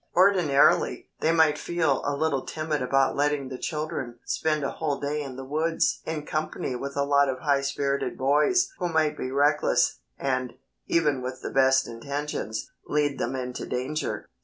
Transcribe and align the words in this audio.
Ordinarily 0.15 1.11
they 1.19 1.31
might 1.31 1.59
feel 1.59 2.01
a 2.03 2.15
little 2.17 2.43
timid 2.43 2.81
about 2.81 3.15
letting 3.15 3.49
the 3.49 3.57
children 3.59 4.17
spend 4.25 4.63
a 4.63 4.71
whole 4.71 4.99
day 4.99 5.21
in 5.21 5.35
the 5.35 5.45
woods 5.45 6.01
in 6.07 6.25
company 6.25 6.75
with 6.75 6.97
a 6.97 7.03
lot 7.03 7.29
of 7.29 7.37
high 7.41 7.61
spirited 7.61 8.17
boys 8.17 8.71
who 8.79 8.89
might 8.89 9.15
be 9.15 9.29
reckless, 9.29 9.99
and, 10.17 10.53
even 10.87 11.21
with 11.21 11.43
the 11.43 11.51
best 11.51 11.87
intentions, 11.87 12.67
lead 12.87 13.19
them 13.19 13.35
into 13.35 13.67
danger. 13.67 14.27